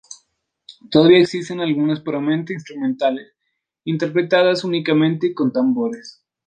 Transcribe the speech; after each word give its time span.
Todavía 0.89 1.19
existen 1.19 1.59
algunas 1.59 1.99
puramente 1.99 2.53
instrumentales, 2.55 3.33
interpretadas 3.85 4.63
únicamente 4.63 5.35
con 5.35 5.53
tambores. 5.53 6.23